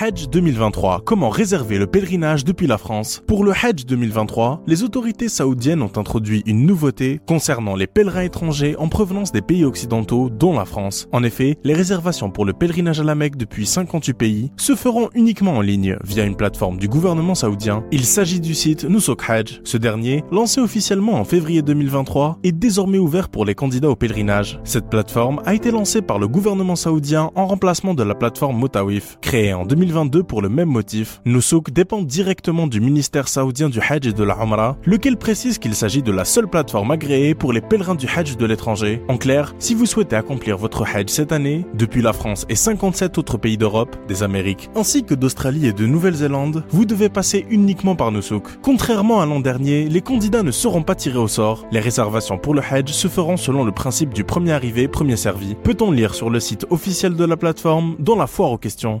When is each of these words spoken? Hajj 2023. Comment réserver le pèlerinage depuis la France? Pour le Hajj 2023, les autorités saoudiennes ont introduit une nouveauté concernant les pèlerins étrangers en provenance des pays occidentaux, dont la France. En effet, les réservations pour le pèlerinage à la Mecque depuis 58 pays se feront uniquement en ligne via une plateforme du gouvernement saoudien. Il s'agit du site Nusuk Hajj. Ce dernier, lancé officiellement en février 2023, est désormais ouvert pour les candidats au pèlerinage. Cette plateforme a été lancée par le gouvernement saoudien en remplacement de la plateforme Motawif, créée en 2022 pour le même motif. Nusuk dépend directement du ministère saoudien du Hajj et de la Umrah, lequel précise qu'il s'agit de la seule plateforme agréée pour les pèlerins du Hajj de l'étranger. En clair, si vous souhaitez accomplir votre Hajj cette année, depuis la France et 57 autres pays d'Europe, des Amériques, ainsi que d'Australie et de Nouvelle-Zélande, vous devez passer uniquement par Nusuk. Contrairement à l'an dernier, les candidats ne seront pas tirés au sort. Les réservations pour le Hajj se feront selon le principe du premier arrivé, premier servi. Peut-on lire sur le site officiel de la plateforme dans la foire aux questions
Hajj 0.00 0.28
2023. 0.28 1.02
Comment 1.04 1.28
réserver 1.28 1.76
le 1.76 1.88
pèlerinage 1.88 2.44
depuis 2.44 2.68
la 2.68 2.78
France? 2.78 3.20
Pour 3.26 3.42
le 3.42 3.50
Hajj 3.50 3.84
2023, 3.84 4.62
les 4.64 4.84
autorités 4.84 5.28
saoudiennes 5.28 5.82
ont 5.82 5.90
introduit 5.96 6.44
une 6.46 6.64
nouveauté 6.64 7.20
concernant 7.26 7.74
les 7.74 7.88
pèlerins 7.88 8.22
étrangers 8.22 8.76
en 8.76 8.88
provenance 8.88 9.32
des 9.32 9.42
pays 9.42 9.64
occidentaux, 9.64 10.30
dont 10.30 10.56
la 10.56 10.66
France. 10.66 11.08
En 11.10 11.24
effet, 11.24 11.58
les 11.64 11.74
réservations 11.74 12.30
pour 12.30 12.44
le 12.44 12.52
pèlerinage 12.52 13.00
à 13.00 13.02
la 13.02 13.16
Mecque 13.16 13.36
depuis 13.36 13.66
58 13.66 14.14
pays 14.14 14.52
se 14.56 14.76
feront 14.76 15.10
uniquement 15.16 15.56
en 15.56 15.62
ligne 15.62 15.96
via 16.04 16.22
une 16.22 16.36
plateforme 16.36 16.78
du 16.78 16.86
gouvernement 16.86 17.34
saoudien. 17.34 17.82
Il 17.90 18.04
s'agit 18.04 18.40
du 18.40 18.54
site 18.54 18.84
Nusuk 18.84 19.28
Hajj. 19.28 19.62
Ce 19.64 19.78
dernier, 19.78 20.22
lancé 20.30 20.60
officiellement 20.60 21.14
en 21.14 21.24
février 21.24 21.62
2023, 21.62 22.38
est 22.44 22.52
désormais 22.52 22.98
ouvert 22.98 23.30
pour 23.30 23.44
les 23.44 23.56
candidats 23.56 23.90
au 23.90 23.96
pèlerinage. 23.96 24.60
Cette 24.62 24.90
plateforme 24.90 25.42
a 25.44 25.54
été 25.54 25.72
lancée 25.72 26.02
par 26.02 26.20
le 26.20 26.28
gouvernement 26.28 26.76
saoudien 26.76 27.32
en 27.34 27.48
remplacement 27.48 27.94
de 27.94 28.04
la 28.04 28.14
plateforme 28.14 28.58
Motawif, 28.58 29.18
créée 29.20 29.54
en 29.54 29.66
2022 29.88 30.22
pour 30.22 30.42
le 30.42 30.50
même 30.50 30.68
motif. 30.68 31.22
Nusuk 31.24 31.70
dépend 31.70 32.02
directement 32.02 32.66
du 32.66 32.80
ministère 32.80 33.26
saoudien 33.26 33.70
du 33.70 33.80
Hajj 33.80 34.08
et 34.08 34.12
de 34.12 34.22
la 34.22 34.36
Umrah, 34.42 34.76
lequel 34.84 35.16
précise 35.16 35.58
qu'il 35.58 35.74
s'agit 35.74 36.02
de 36.02 36.12
la 36.12 36.26
seule 36.26 36.46
plateforme 36.46 36.90
agréée 36.90 37.34
pour 37.34 37.54
les 37.54 37.62
pèlerins 37.62 37.94
du 37.94 38.06
Hajj 38.06 38.36
de 38.36 38.44
l'étranger. 38.44 39.02
En 39.08 39.16
clair, 39.16 39.54
si 39.58 39.74
vous 39.74 39.86
souhaitez 39.86 40.16
accomplir 40.16 40.58
votre 40.58 40.84
Hajj 40.84 41.08
cette 41.08 41.32
année, 41.32 41.64
depuis 41.74 42.02
la 42.02 42.12
France 42.12 42.44
et 42.50 42.54
57 42.54 43.16
autres 43.16 43.38
pays 43.38 43.56
d'Europe, 43.56 43.96
des 44.06 44.22
Amériques, 44.22 44.68
ainsi 44.76 45.04
que 45.04 45.14
d'Australie 45.14 45.66
et 45.66 45.72
de 45.72 45.86
Nouvelle-Zélande, 45.86 46.64
vous 46.68 46.84
devez 46.84 47.08
passer 47.08 47.46
uniquement 47.48 47.96
par 47.96 48.12
Nusuk. 48.12 48.60
Contrairement 48.62 49.22
à 49.22 49.26
l'an 49.26 49.40
dernier, 49.40 49.88
les 49.88 50.02
candidats 50.02 50.42
ne 50.42 50.50
seront 50.50 50.82
pas 50.82 50.94
tirés 50.94 51.18
au 51.18 51.28
sort. 51.28 51.66
Les 51.72 51.80
réservations 51.80 52.36
pour 52.36 52.54
le 52.54 52.60
Hajj 52.62 52.92
se 52.92 53.08
feront 53.08 53.38
selon 53.38 53.64
le 53.64 53.72
principe 53.72 54.12
du 54.12 54.24
premier 54.24 54.52
arrivé, 54.52 54.86
premier 54.86 55.16
servi. 55.16 55.54
Peut-on 55.54 55.90
lire 55.90 56.14
sur 56.14 56.28
le 56.28 56.40
site 56.40 56.66
officiel 56.68 57.16
de 57.16 57.24
la 57.24 57.38
plateforme 57.38 57.96
dans 57.98 58.16
la 58.16 58.26
foire 58.26 58.52
aux 58.52 58.58
questions 58.58 59.00